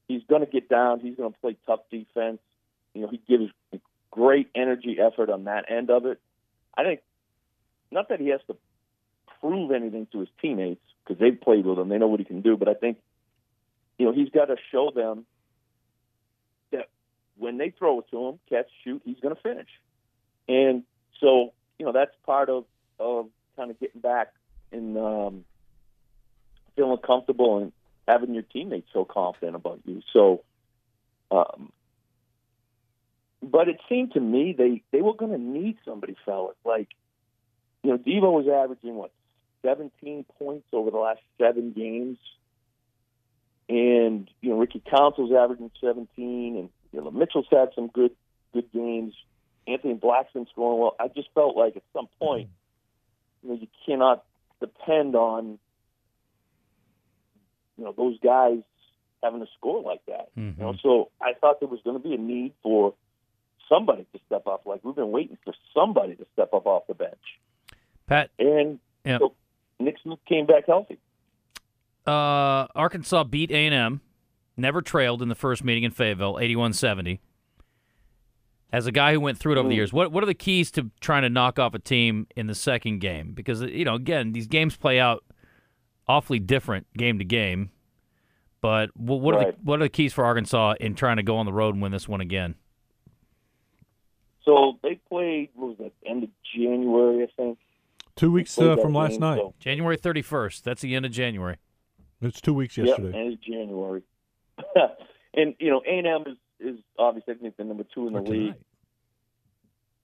He's 0.07 0.23
going 0.27 0.43
to 0.43 0.51
get 0.51 0.67
down. 0.67 0.99
He's 0.99 1.15
going 1.15 1.31
to 1.31 1.39
play 1.39 1.57
tough 1.67 1.81
defense. 1.91 2.39
You 2.93 3.03
know, 3.03 3.07
he 3.07 3.21
gives 3.27 3.51
great 4.09 4.49
energy, 4.55 4.97
effort 4.99 5.29
on 5.29 5.43
that 5.43 5.65
end 5.69 5.91
of 5.91 6.05
it. 6.05 6.19
I 6.77 6.83
think 6.83 7.01
not 7.91 8.09
that 8.09 8.19
he 8.19 8.29
has 8.29 8.41
to 8.47 8.57
prove 9.39 9.71
anything 9.71 10.07
to 10.11 10.19
his 10.19 10.29
teammates 10.41 10.81
because 11.03 11.19
they've 11.19 11.39
played 11.39 11.65
with 11.65 11.77
him. 11.77 11.89
They 11.89 11.97
know 11.97 12.07
what 12.07 12.19
he 12.19 12.25
can 12.25 12.41
do. 12.41 12.57
But 12.57 12.67
I 12.67 12.73
think, 12.73 12.97
you 13.97 14.05
know, 14.05 14.13
he's 14.13 14.29
got 14.29 14.45
to 14.45 14.55
show 14.71 14.91
them 14.93 15.25
that 16.71 16.89
when 17.37 17.57
they 17.57 17.69
throw 17.69 17.99
it 17.99 18.05
to 18.11 18.27
him, 18.27 18.39
catch, 18.49 18.67
shoot, 18.83 19.01
he's 19.05 19.19
going 19.19 19.35
to 19.35 19.41
finish. 19.41 19.69
And 20.47 20.83
so, 21.19 21.53
you 21.79 21.85
know, 21.85 21.91
that's 21.91 22.15
part 22.25 22.49
of, 22.49 22.65
of 22.99 23.27
kind 23.55 23.71
of 23.71 23.79
getting 23.79 24.01
back 24.01 24.33
and 24.71 24.97
um, 24.97 25.45
feeling 26.75 26.97
comfortable 26.97 27.59
and 27.59 27.71
having 28.07 28.33
your 28.33 28.43
teammates 28.43 28.89
so 28.93 29.05
confident 29.05 29.55
about 29.55 29.79
you. 29.85 30.01
So, 30.11 30.43
um, 31.31 31.71
but 33.51 33.67
it 33.67 33.79
seemed 33.87 34.13
to 34.13 34.19
me 34.19 34.53
they, 34.57 34.81
they 34.91 35.01
were 35.01 35.13
going 35.13 35.31
to 35.31 35.37
need 35.37 35.77
somebody, 35.85 36.15
fellas. 36.25 36.55
Like, 36.65 36.89
you 37.83 37.91
know, 37.91 37.97
Devo 37.97 38.31
was 38.31 38.47
averaging, 38.47 38.95
what, 38.95 39.11
17 39.63 40.25
points 40.39 40.67
over 40.73 40.91
the 40.91 40.97
last 40.97 41.21
seven 41.39 41.71
games. 41.71 42.17
And, 43.67 44.29
you 44.41 44.49
know, 44.49 44.57
Ricky 44.57 44.81
Council's 44.89 45.31
averaging 45.31 45.71
17, 45.81 46.07
and, 46.57 46.69
you 46.91 47.01
know, 47.01 47.11
Mitchell's 47.11 47.47
had 47.51 47.69
some 47.75 47.87
good 47.87 48.11
good 48.53 48.71
games. 48.71 49.13
Anthony 49.67 49.95
Blackson's 49.95 50.49
scoring 50.51 50.79
well. 50.79 50.95
I 50.99 51.07
just 51.07 51.29
felt 51.33 51.57
like 51.57 51.75
at 51.75 51.83
some 51.93 52.07
point, 52.19 52.49
you 53.43 53.49
know, 53.49 53.55
you 53.55 53.67
cannot 53.85 54.23
depend 54.59 55.15
on, 55.15 55.59
you 57.77 57.83
know, 57.83 57.93
those 57.95 58.19
guys 58.19 58.59
having 59.23 59.41
to 59.41 59.47
score 59.57 59.81
like 59.81 60.05
that. 60.07 60.29
You 60.35 60.43
know, 60.57 60.71
mm-hmm. 60.71 60.77
so 60.81 61.09
I 61.21 61.33
thought 61.33 61.59
there 61.59 61.67
was 61.67 61.79
going 61.83 61.97
to 61.97 62.07
be 62.07 62.13
a 62.13 62.17
need 62.17 62.53
for 62.61 62.93
somebody 63.69 64.05
to 64.13 64.19
step 64.25 64.47
up. 64.47 64.65
Like 64.65 64.81
we've 64.83 64.95
been 64.95 65.11
waiting 65.11 65.37
for 65.43 65.53
somebody 65.73 66.15
to 66.15 66.25
step 66.33 66.53
up 66.53 66.65
off 66.65 66.83
the 66.87 66.93
bench, 66.93 67.13
Pat, 68.07 68.29
and 68.39 68.79
Yeah. 69.03 69.19
so 69.19 69.33
Nick 69.79 69.97
Smith 70.03 70.19
came 70.27 70.45
back 70.45 70.65
healthy. 70.67 70.97
uh, 72.07 72.67
Arkansas 72.75 73.23
beat 73.25 73.51
A&M, 73.51 74.01
never 74.57 74.81
trailed 74.81 75.21
in 75.21 75.29
the 75.29 75.35
first 75.35 75.63
meeting 75.63 75.83
in 75.83 75.91
Fayetteville, 75.91 76.35
81-70. 76.35 77.19
As 78.71 78.85
a 78.87 78.91
guy 78.91 79.13
who 79.13 79.19
went 79.19 79.37
through 79.37 79.53
it 79.53 79.57
over 79.57 79.69
the 79.69 79.75
years, 79.75 79.93
what 79.93 80.11
what 80.11 80.21
are 80.23 80.27
the 80.27 80.33
keys 80.33 80.69
to 80.71 80.91
trying 80.99 81.21
to 81.21 81.29
knock 81.29 81.59
off 81.59 81.73
a 81.73 81.79
team 81.79 82.27
in 82.35 82.47
the 82.47 82.55
second 82.55 82.99
game? 82.99 83.31
Because 83.33 83.61
you 83.61 83.85
know, 83.85 83.95
again, 83.95 84.33
these 84.33 84.47
games 84.47 84.75
play 84.75 84.99
out 84.99 85.23
awfully 86.07 86.39
different 86.39 86.85
game 86.97 87.17
to 87.19 87.25
game. 87.25 87.69
But 88.59 88.89
what 88.97 89.35
are 89.35 89.45
the 89.51 89.57
what 89.63 89.79
are 89.79 89.83
the 89.83 89.89
keys 89.89 90.11
for 90.11 90.25
Arkansas 90.25 90.73
in 90.81 90.95
trying 90.95 91.17
to 91.17 91.23
go 91.23 91.37
on 91.37 91.45
the 91.45 91.53
road 91.53 91.75
and 91.75 91.81
win 91.81 91.91
this 91.93 92.07
one 92.09 92.19
again? 92.19 92.55
So 94.45 94.79
they 94.83 94.99
played 95.09 95.49
what 95.55 95.69
was 95.69 95.77
that 95.79 95.91
end 96.05 96.23
of 96.23 96.29
January, 96.55 97.23
I 97.23 97.27
think. 97.35 97.57
Two 98.15 98.31
weeks 98.31 98.57
uh, 98.57 98.77
from 98.77 98.93
last 98.93 99.11
game, 99.11 99.19
night. 99.21 99.37
so- 99.39 99.53
January 99.59 99.97
31st. 99.97 100.61
That's 100.63 100.81
the 100.81 100.95
end 100.95 101.05
of 101.05 101.11
January. 101.11 101.57
It's 102.21 102.39
two 102.39 102.53
weeks 102.53 102.77
Yep, 102.77 102.87
yesterday. 102.87 103.17
end 103.19 103.33
of 103.33 103.41
January. 103.41 104.01
and 105.33 105.55
you 105.59 105.69
know, 105.69 105.81
A 105.85 105.97
and 105.97 106.07
M 106.07 106.23
is 106.27 106.37
is 106.59 106.79
obviously 106.97 107.33
I 107.33 107.37
think 107.37 107.57
the 107.57 107.63
number 107.65 107.83
two 107.93 108.07
in 108.07 108.13
the 108.13 108.21
league. 108.21 108.31
tonight. 108.53 108.61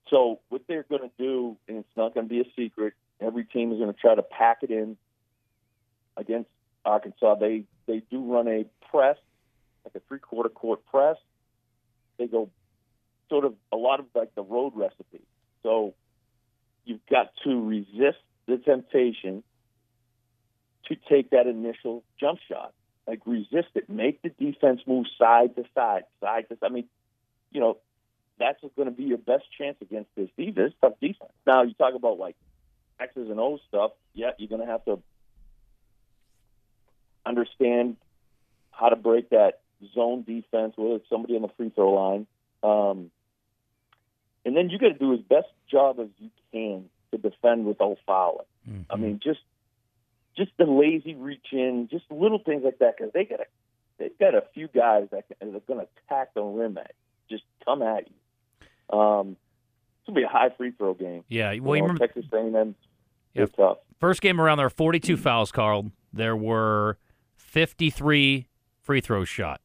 So 0.10 0.40
what 0.50 0.64
they're 0.68 0.84
going 0.90 1.04
to 1.04 1.12
do, 1.18 1.58
and 1.70 1.78
it's 1.78 1.96
not 1.96 2.14
going 2.14 2.28
to 2.28 2.30
be 2.30 2.42
a 2.42 2.46
secret. 2.58 2.94
Every 3.22 3.46
team 3.46 3.72
is 3.72 3.78
going 3.80 3.94
to 3.94 3.98
try 4.00 4.14
to 4.14 4.22
pack 4.24 4.58
it 4.64 4.72
in 4.72 4.98
against 6.18 6.50
Arkansas. 6.84 7.36
They 7.36 7.64
they 7.88 8.02
do 8.12 8.34
run 8.34 8.48
a 8.50 8.66
press, 8.92 9.16
like 9.86 9.96
a 9.96 10.02
three 10.10 10.20
quarter 10.20 10.50
court 10.50 10.86
press. 10.86 11.16
They 12.18 12.28
go 12.28 12.50
sort 13.32 13.46
of 13.46 13.56
a 13.72 13.78
lot 13.78 14.02
of 14.02 14.06
like 14.14 14.36
the 14.36 14.44
road 14.44 14.74
recipe. 14.76 15.22
So 15.64 15.96
you've 16.86 17.06
got 17.10 17.32
to 17.46 17.66
resist 17.66 18.20
the 18.46 18.58
temptation 18.58 19.42
to 20.88 20.96
take 21.10 21.30
that 21.30 21.48
initial 21.48 22.04
jump 22.20 22.40
shot. 22.48 22.74
Like 23.08 23.22
resist 23.26 23.70
it, 23.76 23.90
make 23.90 24.22
the 24.22 24.30
defense 24.30 24.82
move 24.86 25.06
side 25.18 25.56
to 25.56 25.64
side, 25.74 26.04
side 26.20 26.46
to. 26.50 26.58
I 26.62 26.70
mean, 26.70 26.86
you 27.52 27.62
know, 27.62 27.78
that's 28.38 28.60
going 28.76 28.88
to 28.88 28.92
be 28.92 29.04
your 29.04 29.18
best 29.18 29.46
chance 29.58 29.78
against 29.82 30.10
this 30.16 30.30
defense. 30.38 30.74
Tough 30.82 30.94
defense. 31.02 31.32
Now 31.48 31.64
you 31.64 31.74
talk 31.74 31.96
about 31.96 32.20
like 32.20 32.36
X's 33.00 33.30
and 33.30 33.40
O's 33.40 33.62
stuff. 33.70 33.92
Yeah, 34.14 34.32
you're 34.38 34.50
going 34.50 34.62
to 34.62 34.68
have 34.68 34.84
to 34.86 35.00
understand 37.26 37.96
how 38.72 38.90
to 38.90 38.96
break 38.96 39.30
that 39.30 39.62
zone 39.94 40.24
defense, 40.24 40.74
whether 40.76 40.96
it's 40.96 41.10
somebody 41.10 41.36
on 41.36 41.44
the 41.44 41.50
free 41.58 41.70
throw 41.70 41.94
line. 41.94 42.28
Um, 42.64 43.12
and 44.46 44.56
then 44.56 44.70
you 44.70 44.78
got 44.80 44.90
to 44.90 44.94
do 44.94 45.14
as 45.14 45.20
best 45.22 45.48
job 45.70 46.00
as 46.00 46.08
you 46.20 46.30
can 46.52 46.90
to 47.12 47.18
defend 47.18 47.66
without 47.66 47.98
fouling. 48.06 48.46
I 48.90 48.96
mean, 48.96 49.20
just 49.24 49.40
just 50.38 50.52
the 50.58 50.66
lazy 50.66 51.14
reach 51.16 51.48
in, 51.52 51.88
just 51.92 52.06
little 52.10 52.40
things 52.40 52.64
like 52.64 52.80
that, 52.80 52.96
because 52.98 53.12
they 53.14 53.26
got 53.26 53.40
a 53.42 53.46
they've 53.98 54.18
got 54.20 54.36
a 54.36 54.44
few 54.54 54.68
guys 54.68 55.08
that 55.12 55.26
are 55.42 55.48
going 55.68 55.80
to 55.80 55.88
attack 56.08 56.34
the 56.34 56.42
rim 56.42 56.78
at 56.78 56.92
you, 57.30 57.38
just 57.38 57.44
come 57.66 57.82
at 57.82 58.08
you. 58.08 58.98
Um, 58.98 59.36
it's 60.00 60.08
gonna 60.08 60.16
be 60.20 60.24
a 60.24 60.28
high 60.28 60.50
free 60.58 60.72
throw 60.72 60.94
game. 60.94 61.24
Yeah, 61.28 61.48
well, 61.60 61.76
you 61.76 61.82
know, 61.82 61.88
remember 61.88 62.08
Texas 62.08 62.26
A&M, 62.34 62.76
Yeah. 63.34 63.46
tough. 63.56 63.78
First 64.00 64.22
game 64.22 64.40
around, 64.42 64.58
there 64.58 64.66
were 64.66 64.70
42 64.72 65.16
fouls, 65.18 65.52
Carl. 65.52 65.92
There 66.12 66.36
were 66.36 66.98
53 67.36 68.48
free 68.82 69.02
throws 69.02 69.30
shot. 69.30 69.62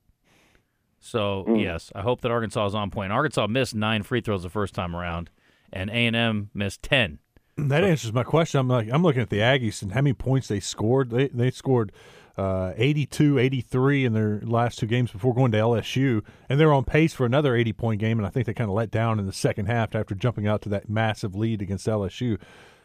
So 1.07 1.45
Mm. 1.49 1.63
yes, 1.63 1.93
I 1.95 2.03
hope 2.03 2.21
that 2.23 2.31
Arkansas 2.31 2.67
is 2.67 2.75
on 2.75 2.91
point. 2.91 3.13
Arkansas 3.13 3.47
missed 3.47 3.75
nine 3.75 4.03
free 4.03 4.21
throws 4.21 4.43
the 4.43 4.51
first 4.51 4.75
time 4.75 4.95
around, 4.95 5.31
and 5.73 5.89
A 5.91 6.07
and 6.07 6.17
M 6.17 6.51
missed 6.55 6.83
10. 6.83 7.19
That 7.59 7.85
answers 7.85 8.13
my 8.13 8.23
question. 8.23 8.61
I'm 8.61 8.69
like 8.69 8.89
I'm 8.93 9.03
looking 9.03 9.23
at 9.23 9.31
the 9.31 9.39
Aggies 9.39 9.81
and 9.83 9.93
how 9.93 10.03
many 10.03 10.13
points 10.15 10.49
they 10.49 10.61
scored. 10.61 11.11
They 11.11 11.29
they 11.29 11.51
scored 11.51 11.91
uh, 12.37 12.75
82, 12.77 13.39
83 13.39 14.05
in 14.05 14.13
their 14.13 14.41
last 14.43 14.79
two 14.79 14.87
games 14.87 15.11
before 15.11 15.33
going 15.35 15.53
to 15.53 15.59
LSU, 15.59 16.23
and 16.51 16.61
they're 16.61 16.73
on 16.75 16.85
pace 16.85 17.15
for 17.15 17.25
another 17.25 17.57
80 17.57 17.73
point 17.73 17.99
game. 17.99 18.19
And 18.19 18.27
I 18.27 18.31
think 18.31 18.45
they 18.45 18.53
kind 18.53 18.69
of 18.69 18.75
let 18.77 18.91
down 18.91 19.19
in 19.19 19.25
the 19.25 19.33
second 19.33 19.67
half 19.67 19.95
after 19.95 20.15
jumping 20.15 20.47
out 20.47 20.61
to 20.63 20.69
that 20.69 20.91
massive 20.91 21.35
lead 21.35 21.63
against 21.63 21.87
LSU. 21.87 22.39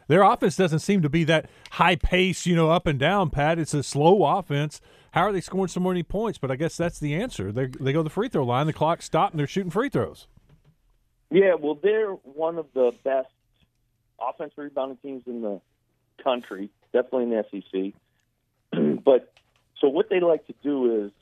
Their 0.08 0.22
offense 0.22 0.56
doesn't 0.56 0.78
seem 0.78 1.02
to 1.02 1.10
be 1.10 1.24
that 1.24 1.50
high 1.72 1.96
pace, 1.96 2.46
you 2.46 2.56
know, 2.56 2.70
up 2.70 2.86
and 2.86 2.98
down. 2.98 3.28
Pat, 3.28 3.58
it's 3.58 3.74
a 3.74 3.82
slow 3.82 4.24
offense. 4.24 4.80
How 5.12 5.22
are 5.22 5.32
they 5.32 5.40
scoring 5.40 5.68
so 5.68 5.80
many 5.80 6.02
points? 6.02 6.38
But 6.38 6.50
I 6.50 6.56
guess 6.56 6.76
that's 6.76 6.98
the 6.98 7.14
answer. 7.14 7.52
They 7.52 7.66
they 7.66 7.92
go 7.92 8.00
to 8.00 8.04
the 8.04 8.10
free 8.10 8.28
throw 8.28 8.44
line, 8.44 8.66
the 8.66 8.72
clock 8.72 9.02
stopped, 9.02 9.32
and 9.32 9.40
they're 9.40 9.46
shooting 9.46 9.70
free 9.70 9.88
throws. 9.88 10.26
Yeah, 11.30 11.54
well, 11.54 11.78
they're 11.80 12.10
one 12.10 12.58
of 12.58 12.66
the 12.74 12.92
best 13.04 13.28
offensive 14.20 14.58
rebounding 14.58 14.98
teams 14.98 15.22
in 15.26 15.42
the 15.42 15.60
country, 16.22 16.70
definitely 16.92 17.24
in 17.24 17.30
the 17.30 17.92
SEC. 18.72 19.00
but 19.04 19.32
so 19.80 19.88
what 19.88 20.08
they 20.10 20.20
like 20.20 20.46
to 20.46 20.54
do 20.62 21.04
is 21.04 21.12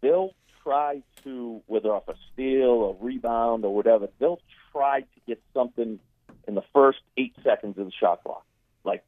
they'll 0.00 0.34
try 0.62 1.02
to, 1.24 1.62
whether 1.66 1.88
off 1.92 2.08
a 2.08 2.14
steal, 2.32 2.96
a 3.00 3.04
rebound, 3.04 3.64
or 3.64 3.74
whatever, 3.74 4.08
they'll 4.18 4.40
try 4.72 5.00
to 5.00 5.20
get 5.26 5.40
something 5.54 5.98
in 6.46 6.54
the 6.54 6.62
first 6.72 6.98
eight 7.16 7.34
seconds 7.42 7.78
of 7.78 7.86
the 7.86 7.92
shot 7.92 8.22
clock. 8.22 8.44
Like, 8.84 9.04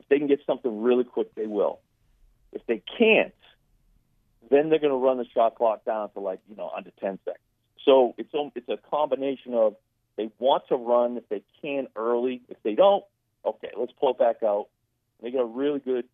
if 0.00 0.08
they 0.08 0.18
can 0.18 0.26
get 0.26 0.40
something 0.46 0.82
really 0.82 1.04
quick, 1.04 1.34
they 1.34 1.46
will. 1.46 1.80
If 2.54 2.64
they 2.66 2.82
can't, 2.98 3.34
then 4.50 4.70
they're 4.70 4.78
going 4.78 4.92
to 4.92 4.96
run 4.96 5.18
the 5.18 5.26
shot 5.34 5.56
clock 5.56 5.84
down 5.84 6.10
to 6.10 6.20
like 6.20 6.40
you 6.48 6.56
know 6.56 6.70
under 6.74 6.90
10 7.00 7.18
seconds. 7.24 7.44
So 7.84 8.14
it's 8.16 8.30
it's 8.32 8.68
a 8.68 8.78
combination 8.90 9.54
of 9.54 9.76
they 10.16 10.30
want 10.38 10.64
to 10.68 10.76
run 10.76 11.16
if 11.16 11.28
they 11.28 11.42
can 11.60 11.88
early. 11.96 12.42
If 12.48 12.56
they 12.62 12.74
don't, 12.74 13.04
okay, 13.44 13.70
let's 13.76 13.92
pull 13.98 14.10
it 14.10 14.18
back 14.18 14.42
out. 14.42 14.68
They 15.22 15.30
got 15.30 15.42
a 15.42 15.46
really 15.46 15.80
good. 15.80 16.04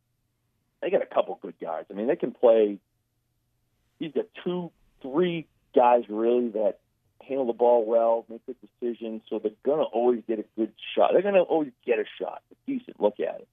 They 0.80 0.90
got 0.90 1.02
a 1.02 1.06
couple 1.06 1.38
good 1.42 1.54
guys. 1.60 1.84
I 1.90 1.94
mean, 1.94 2.06
they 2.06 2.16
can 2.16 2.32
play. 2.32 2.78
He's 3.98 4.12
got 4.12 4.26
two, 4.42 4.72
three 5.02 5.46
guys 5.74 6.04
really 6.08 6.48
that 6.50 6.78
handle 7.26 7.46
the 7.46 7.52
ball 7.52 7.84
well, 7.84 8.24
make 8.28 8.44
good 8.46 8.56
decisions. 8.60 9.22
So 9.28 9.38
they're 9.38 9.52
gonna 9.64 9.82
always 9.82 10.22
get 10.26 10.38
a 10.38 10.44
good 10.56 10.72
shot. 10.94 11.10
They're 11.12 11.22
gonna 11.22 11.42
always 11.42 11.72
get 11.84 11.98
a 11.98 12.04
shot, 12.18 12.42
a 12.50 12.54
decent 12.66 13.00
look 13.00 13.20
at 13.20 13.40
it. 13.40 13.48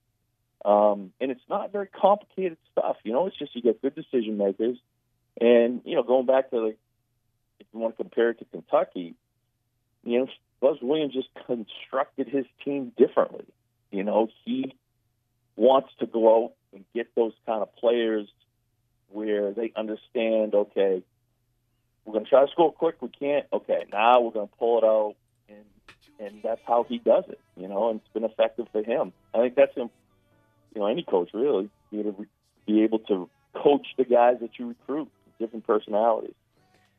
Um, 0.66 1.14
and 1.22 1.32
it's 1.32 1.42
not 1.50 1.72
very 1.72 1.88
complicated 1.88 2.58
stuff. 2.72 2.98
You 3.04 3.14
know, 3.14 3.28
it's 3.28 3.38
just 3.38 3.56
you 3.56 3.62
get 3.62 3.82
good 3.82 3.96
decision 3.96 4.38
makers. 4.38 4.78
And 5.40 5.82
you 5.86 5.96
know, 5.96 6.04
going 6.04 6.26
back 6.26 6.50
to 6.50 6.60
like, 6.60 6.78
if 7.60 7.68
you 7.74 7.80
want 7.80 7.98
to 7.98 8.04
compare 8.04 8.32
it 8.32 8.40
to 8.40 8.46
Kentucky, 8.46 9.16
you 10.04 10.20
know, 10.20 10.28
Buzz 10.60 10.78
Williams 10.82 11.14
just 11.14 11.30
constructed 11.46 12.28
his 12.28 12.46
team 12.64 12.92
differently. 12.98 13.46
You 13.92 14.04
know, 14.04 14.30
he 14.46 14.74
wants 15.56 15.90
to 16.00 16.06
go 16.06 16.46
out 16.46 16.54
and 16.74 16.86
get 16.94 17.14
those 17.16 17.34
kind 17.46 17.62
of 17.62 17.76
players 17.76 18.28
where 19.10 19.52
they 19.52 19.72
understand, 19.76 20.54
okay, 20.54 21.04
we're 22.06 22.14
going 22.14 22.26
to 22.26 22.30
try 22.30 22.46
to 22.46 22.52
score 22.52 22.72
quick. 22.72 23.02
We 23.02 23.10
can't. 23.10 23.46
Okay, 23.52 23.86
now 23.92 24.22
we're 24.22 24.32
going 24.32 24.48
to 24.48 24.56
pull 24.56 24.78
it 24.80 24.84
out, 24.86 25.16
and 25.50 25.66
and 26.20 26.42
that's 26.42 26.62
how 26.66 26.86
he 26.88 27.00
does 27.00 27.26
it. 27.28 27.40
You 27.58 27.68
know, 27.68 27.90
and 27.90 28.00
it's 28.00 28.14
been 28.14 28.24
effective 28.24 28.68
for 28.72 28.82
him. 28.82 29.12
I 29.34 29.40
think 29.40 29.56
that's. 29.56 29.78
You 30.77 30.84
know, 30.84 30.89
any 30.89 31.01
coach 31.01 31.31
really 31.34 31.72
be 31.89 32.01
able 32.01 32.13
to, 32.13 32.25
be 32.67 32.84
able 32.84 33.00
to 33.00 33.27
coach 33.55 33.88
the 33.98 34.05
guys 34.05 34.36
that 34.41 34.51
you 34.60 34.67
recruit, 34.67 35.10
different 35.39 35.65
personalities. 35.65 36.36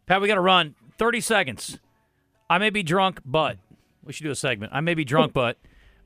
Pat, 0.07 0.21
we 0.21 0.27
got 0.27 0.35
to 0.35 0.41
run. 0.41 0.75
30 0.99 1.21
seconds. 1.21 1.79
I 2.51 2.59
may 2.59 2.71
be 2.71 2.83
drunk, 2.83 3.21
but 3.25 3.57
we 4.03 4.13
should 4.13 4.25
do 4.25 4.33
a 4.33 4.35
segment. 4.35 4.73
I 4.75 4.81
may 4.81 4.95
be 4.95 5.05
drunk, 5.05 5.33
but 5.33 5.59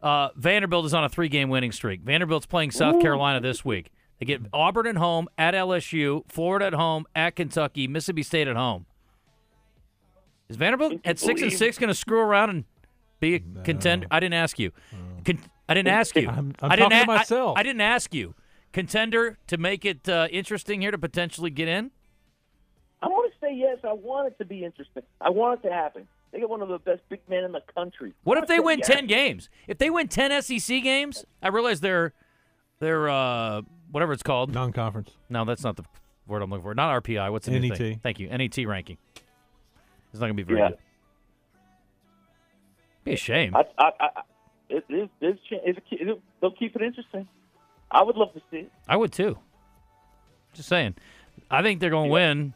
uh, 0.03 0.29
Vanderbilt 0.37 0.85
is 0.85 0.93
on 0.93 1.03
a 1.03 1.09
three 1.09 1.31
game 1.31 1.49
winning 1.49 1.73
streak. 1.73 2.03
Vanderbilt's 2.03 2.45
playing 2.45 2.73
South 2.73 3.01
Carolina 3.01 3.41
this 3.41 3.65
week. 3.65 3.91
They 4.19 4.27
get 4.27 4.43
Auburn 4.53 4.87
at 4.87 4.97
home, 4.97 5.29
at 5.39 5.55
LSU, 5.55 6.25
Florida 6.29 6.67
at 6.67 6.75
home, 6.75 7.07
at 7.17 7.37
Kentucky, 7.37 7.89
Mississippi 7.89 8.23
State 8.23 8.49
at 8.49 8.57
home. 8.57 8.85
Is 10.51 10.57
Vanderbilt 10.57 11.01
at 11.07 11.19
six 11.19 11.41
and 11.41 11.51
six 11.51 11.79
going 11.79 11.89
to 11.89 11.95
screw 11.95 12.21
around 12.21 12.51
and 12.51 12.65
be 13.19 13.37
a 13.37 13.41
contender? 13.65 14.07
I 14.11 14.21
didn't 14.21 14.35
ask 14.35 14.59
you. 14.59 14.73
Con- 15.25 15.41
I 15.73 15.75
didn't 15.75 15.89
ask 16.01 16.15
you. 16.17 16.29
I'm- 16.29 16.55
I'm 16.61 16.71
I 16.71 16.77
didn't 16.77 16.91
talking 16.91 17.07
to 17.07 17.07
myself. 17.07 17.59
I, 17.59 17.63
didn't 17.63 17.81
ask 17.81 18.15
you. 18.15 18.35
Contender 18.73 19.39
to 19.49 19.57
make 19.59 19.85
it 19.85 20.09
uh, 20.09 20.29
interesting 20.31 20.81
here 20.81 20.91
to 20.91 20.99
potentially 20.99 21.51
get 21.51 21.69
in. 21.69 21.91
I 23.03 23.07
want 23.09 23.33
to 23.33 23.39
say 23.41 23.55
yes. 23.55 23.79
I 23.85 23.93
want 23.93 24.29
it 24.29 24.39
to 24.39 24.45
be 24.45 24.65
interesting. 24.65 25.03
I 25.21 25.31
want 25.31 25.61
it 25.65 25.69
to 25.69 25.75
happen. 25.75 26.07
They 26.31 26.41
got 26.41 26.49
one 26.49 26.63
of 26.63 26.69
the 26.69 26.79
best 26.79 27.01
big 27.09 27.21
men 27.29 27.45
in 27.45 27.53
the 27.53 27.61
country. 27.75 28.13
What 28.25 28.39
if 28.39 28.47
they 28.47 28.61
win 28.61 28.79
yes. 28.79 28.87
ten 28.89 29.07
games? 29.07 29.51
If 29.67 29.79
they 29.79 29.91
win 29.91 30.09
ten 30.09 30.41
SEC 30.41 30.83
games, 30.83 31.25
I 31.43 31.49
realize 31.49 31.81
they're 31.81 32.13
they're 32.79 33.09
uh, 33.11 33.63
whatever 33.91 34.13
it's 34.13 34.23
called. 34.23 34.55
Non-conference. 34.55 35.11
No, 35.29 35.45
that's 35.45 35.65
not 35.65 35.77
the 35.77 35.85
word 36.27 36.41
I'm 36.43 36.49
looking 36.51 36.63
for. 36.63 36.75
Not 36.75 37.03
RPI. 37.03 37.31
What's 37.33 37.47
the 37.47 37.59
new 37.59 37.69
NET. 37.69 37.79
thing? 37.79 38.01
Thank 38.03 38.21
you. 38.21 38.29
NET 38.29 38.57
ranking. 38.67 38.97
It's 39.17 40.21
not 40.21 40.27
going 40.27 40.37
to 40.37 40.43
be 40.43 40.45
very 40.45 40.61
Yeah. 40.61 40.69
good. 40.71 40.79
Be 43.05 43.13
a 43.13 43.17
shame. 43.17 43.55
I, 43.57 43.65
I, 43.79 43.91
It, 44.73 44.85
it, 45.21 45.39
it, 45.91 46.21
they'll 46.41 46.51
keep 46.53 46.75
it 46.77 46.83
interesting. 46.83 47.29
I 47.91 48.03
would 48.03 48.17
love 48.17 48.33
to 48.35 48.41
see 48.51 48.59
it. 48.59 48.73
I 48.89 48.97
would 48.97 49.13
too. 49.13 49.39
Just 50.55 50.69
saying. 50.69 50.95
I 51.51 51.63
think 51.63 51.81
they're 51.81 51.91
going 51.91 52.09
to 52.09 52.13
win. 52.13 52.55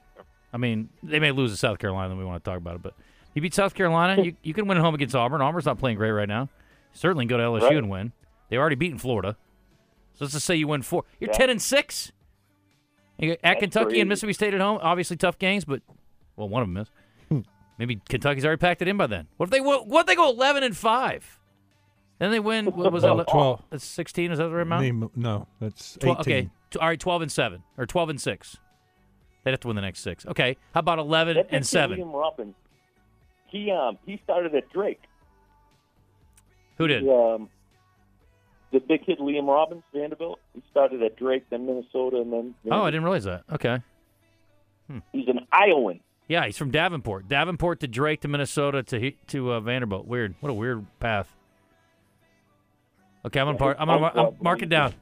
I 0.52 0.56
mean, 0.58 0.88
they 1.02 1.18
may 1.18 1.32
lose 1.32 1.50
to 1.50 1.56
South 1.56 1.78
Carolina, 1.78 2.08
then 2.10 2.18
we 2.18 2.24
want 2.24 2.42
to 2.42 2.50
talk 2.50 2.56
about 2.58 2.76
it. 2.76 2.82
But 2.82 2.94
you 3.34 3.42
beat 3.42 3.52
South 3.54 3.74
Carolina, 3.74 4.22
you, 4.24 4.36
you 4.42 4.54
can 4.54 4.66
win 4.66 4.78
at 4.78 4.82
home 4.84 4.94
against 4.94 5.14
Auburn. 5.14 5.42
Auburn's 5.42 5.66
not 5.66 5.78
playing 5.78 5.96
great 5.98 6.10
right 6.12 6.28
now. 6.28 6.48
Certainly 6.92 7.26
go 7.26 7.36
to 7.36 7.42
LSU 7.42 7.62
Right. 7.62 7.76
and 7.76 7.90
win. 7.90 8.12
They 8.48 8.56
already 8.56 8.76
beaten 8.76 8.98
Florida. 8.98 9.36
So 10.14 10.24
let's 10.24 10.32
just 10.32 10.46
say 10.46 10.54
you 10.56 10.68
win 10.68 10.80
four. 10.82 11.04
You're 11.20 11.30
Yeah. 11.30 11.36
10 11.36 11.50
and 11.50 11.60
6. 11.60 12.12
You 13.18 13.28
got 13.28 13.32
at 13.34 13.40
That's 13.42 13.60
Kentucky 13.60 13.84
crazy. 13.86 14.00
and 14.00 14.08
Mississippi 14.08 14.32
State 14.32 14.54
at 14.54 14.60
home. 14.60 14.78
Obviously 14.80 15.16
tough 15.16 15.38
games, 15.38 15.64
but, 15.66 15.82
well, 16.36 16.48
one 16.48 16.62
of 16.62 16.68
them 16.68 16.76
is. 17.30 17.44
Maybe 17.78 18.00
Kentucky's 18.08 18.44
already 18.46 18.58
packed 18.60 18.80
it 18.80 18.88
in 18.88 18.96
by 18.96 19.06
then. 19.06 19.26
What 19.36 19.46
if 19.46 19.50
they, 19.50 19.60
what 19.60 20.00
if 20.00 20.06
they 20.06 20.14
go 20.14 20.30
11 20.30 20.62
and 20.62 20.74
5? 20.76 21.40
Then 22.18 22.30
they 22.30 22.40
win. 22.40 22.66
What 22.66 22.92
was 22.92 23.02
that? 23.02 23.26
12. 23.28 23.62
That's 23.70 23.84
16. 23.84 24.32
Is 24.32 24.38
that 24.38 24.44
the 24.44 24.50
right 24.54 24.62
amount? 24.62 24.82
Name- 24.82 25.10
no, 25.16 25.46
that's 25.60 25.98
12, 26.00 26.20
18. 26.20 26.34
okay, 26.34 26.50
all 26.80 26.88
right, 26.88 26.98
twelve 27.00 27.22
and 27.22 27.30
seven 27.30 27.62
or 27.76 27.86
twelve 27.86 28.08
and 28.08 28.20
six. 28.20 28.56
They'd 29.44 29.50
have 29.52 29.60
to 29.60 29.66
win 29.68 29.76
the 29.76 29.82
next 29.82 30.00
six. 30.00 30.26
Okay, 30.26 30.56
how 30.74 30.80
about 30.80 30.98
eleven 30.98 31.36
That 31.36 31.46
big 31.50 31.54
and 31.54 31.66
seven? 31.66 31.98
Liam 32.00 32.12
Robbins, 32.12 32.54
he 33.46 33.70
um 33.70 33.98
he 34.06 34.20
started 34.24 34.54
at 34.54 34.68
Drake. 34.72 35.02
Who 36.78 36.86
did? 36.88 37.02
He, 37.02 37.10
um, 37.10 37.48
the 38.72 38.80
big 38.80 39.06
kid 39.06 39.18
Liam 39.18 39.46
Robbins, 39.46 39.82
Vanderbilt. 39.94 40.40
He 40.54 40.62
started 40.70 41.02
at 41.02 41.16
Drake, 41.16 41.44
then 41.50 41.66
Minnesota, 41.66 42.20
and 42.20 42.32
then 42.32 42.54
Oh, 42.70 42.82
I 42.82 42.90
didn't 42.90 43.04
realize 43.04 43.24
that. 43.24 43.44
Okay, 43.52 43.78
he's 45.12 45.28
an 45.28 45.40
Iowan. 45.52 46.00
yeah, 46.28 46.44
he's 46.46 46.56
from 46.58 46.70
Davenport. 46.70 47.28
Davenport 47.28 47.80
to 47.80 47.86
Drake 47.86 48.22
to 48.22 48.28
Minnesota 48.28 48.82
to 48.84 49.10
to 49.28 49.52
uh, 49.52 49.60
Vanderbilt. 49.60 50.06
Weird. 50.06 50.34
What 50.40 50.50
a 50.50 50.54
weird 50.54 50.86
path. 50.98 51.35
Okay, 53.26 53.40
I'm 53.40 53.46
gonna 53.46 53.56
Yeah, 53.56 53.58
par- 53.58 53.76
I'm 53.78 53.88
gonna 53.88 54.12
he's- 54.12 54.34
I'm, 54.38 54.44
mark 54.44 54.62
it 54.62 54.68
down. 54.68 54.94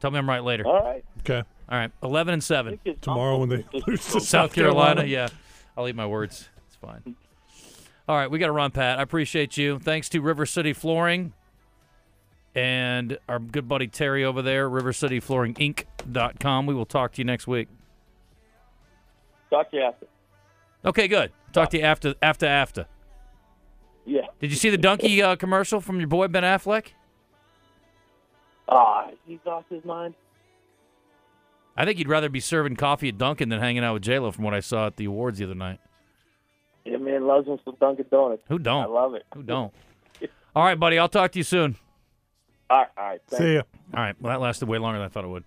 Tell 0.00 0.10
me 0.10 0.18
I'm 0.18 0.28
right 0.28 0.42
later. 0.42 0.66
All 0.66 0.82
right. 0.82 1.04
Okay. 1.20 1.42
All 1.68 1.78
right, 1.78 1.90
eleven 2.02 2.34
and 2.34 2.42
seven. 2.44 2.78
Tomorrow 3.00 3.38
when 3.38 3.48
they 3.48 3.64
lose 3.86 4.06
to 4.12 4.20
South 4.20 4.52
Carolina. 4.52 5.04
Yeah, 5.04 5.28
I'll 5.76 5.88
eat 5.88 5.96
my 5.96 6.06
words. 6.06 6.48
It's 6.66 6.76
fine. 6.76 7.16
All 8.08 8.16
right, 8.16 8.30
we 8.30 8.38
got 8.38 8.46
to 8.46 8.52
run, 8.52 8.70
Pat. 8.70 9.00
I 9.00 9.02
appreciate 9.02 9.56
you. 9.56 9.80
Thanks 9.80 10.08
to 10.10 10.20
River 10.20 10.46
City 10.46 10.72
Flooring 10.72 11.32
and 12.54 13.18
our 13.28 13.40
good 13.40 13.68
buddy 13.68 13.88
Terry 13.88 14.24
over 14.24 14.42
there, 14.42 14.70
RiverCityFlooringInc.com. 14.70 16.66
We 16.66 16.74
will 16.74 16.86
talk 16.86 17.12
to 17.12 17.18
you 17.20 17.24
next 17.24 17.48
week. 17.48 17.66
Talk 19.50 19.70
to 19.72 19.76
you 19.76 19.82
after. 19.82 20.06
Okay, 20.84 21.08
good. 21.08 21.32
Talk 21.52 21.70
to 21.70 21.78
you 21.78 21.82
after 21.84 22.14
after 22.22 22.46
after. 22.46 22.86
Yeah. 24.04 24.22
Did 24.40 24.50
you 24.50 24.56
see 24.56 24.70
the 24.70 24.78
Dunkin' 24.78 25.20
uh, 25.20 25.34
commercial 25.34 25.80
from 25.80 25.98
your 25.98 26.06
boy 26.08 26.28
Ben 26.28 26.44
Affleck? 26.44 26.92
Ah, 28.68 29.10
he's 29.26 29.38
lost 29.44 29.66
his 29.70 29.84
mind. 29.84 30.14
I 31.76 31.84
think 31.84 31.98
he'd 31.98 32.08
rather 32.08 32.28
be 32.28 32.40
serving 32.40 32.76
coffee 32.76 33.08
at 33.10 33.18
Dunkin' 33.18 33.48
than 33.48 33.60
hanging 33.60 33.84
out 33.84 33.94
with 33.94 34.02
J 34.02 34.18
Lo, 34.18 34.30
from 34.30 34.44
what 34.44 34.54
I 34.54 34.60
saw 34.60 34.86
at 34.86 34.96
the 34.96 35.04
awards 35.04 35.38
the 35.38 35.44
other 35.44 35.54
night. 35.54 35.78
Yeah, 36.84 36.96
man, 36.96 37.26
loves 37.26 37.46
him 37.46 37.58
some 37.64 37.76
Dunkin' 37.78 38.06
Donuts. 38.10 38.42
Who 38.48 38.58
don't? 38.58 38.84
I 38.84 38.86
love 38.86 39.14
it. 39.14 39.24
Who 39.34 39.42
don't? 39.42 39.72
All 40.54 40.64
right, 40.64 40.78
buddy. 40.78 40.98
I'll 40.98 41.08
talk 41.08 41.32
to 41.32 41.38
you 41.38 41.42
soon. 41.42 41.76
All 42.70 42.78
right, 42.78 42.88
all 42.96 43.04
right. 43.04 43.20
See 43.30 43.54
ya. 43.54 43.62
All 43.94 44.00
right. 44.00 44.16
Well, 44.20 44.32
that 44.32 44.40
lasted 44.40 44.68
way 44.68 44.78
longer 44.78 44.98
than 44.98 45.06
I 45.06 45.08
thought 45.08 45.24
it 45.24 45.28
would. 45.28 45.44